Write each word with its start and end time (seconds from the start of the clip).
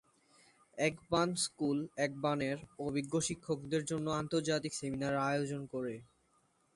একবান 0.77 1.29
school 1.43 1.77
একবানের 1.97 2.57
অভিজ্ঞ 2.79 3.13
শিক্ষকদের 3.27 3.83
জন্য 3.85 4.07
আন্তর্জাতিক 4.21 4.71
সেমিনারের 4.75 5.25
আয়োজন 5.29 5.61
করে। 5.73 5.93